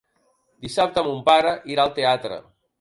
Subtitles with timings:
[0.67, 2.45] Dissabte mon pare irà al teatre.